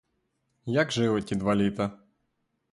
[0.65, 1.91] Як жили ті два літа?